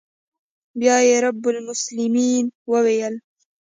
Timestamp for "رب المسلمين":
1.25-2.45